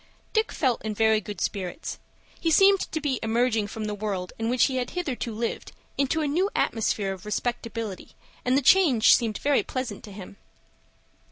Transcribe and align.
Dick 0.33 0.51
felt 0.51 0.81
in 0.83 0.95
very 0.95 1.21
good 1.21 1.39
spirits. 1.39 1.99
He 2.39 2.49
seemed 2.49 2.79
to 2.91 2.99
be 2.99 3.19
emerging 3.21 3.67
from 3.67 3.85
the 3.85 3.93
world 3.93 4.33
in 4.39 4.49
which 4.49 4.63
he 4.63 4.77
had 4.77 4.89
hitherto 4.89 5.31
lived, 5.31 5.73
into 5.95 6.21
a 6.21 6.27
new 6.27 6.49
atmosphere 6.55 7.13
of 7.13 7.23
respectability, 7.23 8.13
and 8.43 8.57
the 8.57 8.63
change 8.63 9.15
seemed 9.15 9.37
very 9.37 9.61
pleasant 9.61 10.03
to 10.05 10.11
him. 10.11 10.37